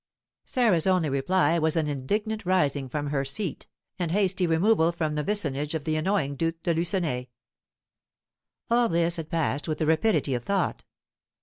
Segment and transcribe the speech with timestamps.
[0.45, 3.67] Sarah's only reply was an indignant rising from her seat,
[3.99, 7.27] and hasty removal from the vicinage of the annoying Duke de Lucenay.
[8.71, 10.83] All this had passed with the rapidity of thought.